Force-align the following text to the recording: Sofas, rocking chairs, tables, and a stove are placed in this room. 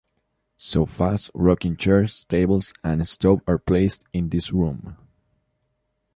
Sofas, 0.57 1.29
rocking 1.35 1.77
chairs, 1.77 2.23
tables, 2.25 2.73
and 2.83 3.03
a 3.03 3.05
stove 3.05 3.41
are 3.45 3.59
placed 3.59 4.03
in 4.11 4.29
this 4.29 4.51
room. 4.51 4.97